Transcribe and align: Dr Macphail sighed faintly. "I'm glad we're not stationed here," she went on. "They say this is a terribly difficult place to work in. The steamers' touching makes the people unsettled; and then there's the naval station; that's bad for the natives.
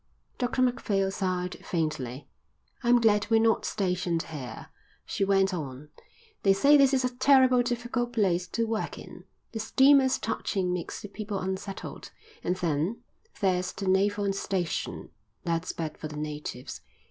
Dr 0.39 0.63
Macphail 0.63 1.11
sighed 1.11 1.63
faintly. 1.63 2.27
"I'm 2.81 2.99
glad 2.99 3.29
we're 3.29 3.39
not 3.39 3.65
stationed 3.65 4.23
here," 4.23 4.69
she 5.05 5.23
went 5.23 5.53
on. 5.53 5.89
"They 6.41 6.53
say 6.53 6.75
this 6.75 6.91
is 6.91 7.05
a 7.05 7.15
terribly 7.17 7.61
difficult 7.61 8.11
place 8.13 8.47
to 8.47 8.65
work 8.65 8.97
in. 8.97 9.25
The 9.51 9.59
steamers' 9.59 10.17
touching 10.17 10.73
makes 10.73 11.03
the 11.03 11.07
people 11.07 11.37
unsettled; 11.37 12.09
and 12.43 12.55
then 12.55 13.03
there's 13.41 13.71
the 13.73 13.87
naval 13.87 14.33
station; 14.33 15.11
that's 15.43 15.71
bad 15.71 15.99
for 15.99 16.07
the 16.07 16.17
natives. 16.17 16.81